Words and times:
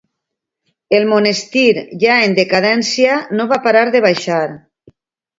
El 0.99 1.03
monestir, 1.09 1.83
ja 2.03 2.15
en 2.29 2.33
decadència, 2.39 3.17
no 3.41 3.45
va 3.51 3.59
parar 3.69 3.83
de 3.97 4.01
baixar. 4.07 4.39